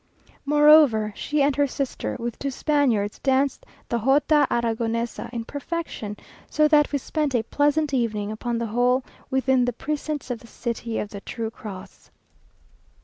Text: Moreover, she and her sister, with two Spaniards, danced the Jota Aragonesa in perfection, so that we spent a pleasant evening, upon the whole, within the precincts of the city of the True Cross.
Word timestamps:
Moreover, 0.47 1.13
she 1.15 1.43
and 1.43 1.55
her 1.57 1.67
sister, 1.67 2.17
with 2.19 2.39
two 2.39 2.49
Spaniards, 2.49 3.19
danced 3.19 3.67
the 3.87 3.99
Jota 3.99 4.47
Aragonesa 4.49 5.29
in 5.31 5.45
perfection, 5.45 6.17
so 6.49 6.67
that 6.69 6.91
we 6.91 6.97
spent 6.97 7.35
a 7.35 7.43
pleasant 7.43 7.93
evening, 7.93 8.31
upon 8.31 8.57
the 8.57 8.65
whole, 8.65 9.03
within 9.29 9.63
the 9.65 9.73
precincts 9.73 10.31
of 10.31 10.39
the 10.39 10.47
city 10.47 10.97
of 10.97 11.09
the 11.09 11.21
True 11.21 11.51
Cross. 11.51 12.09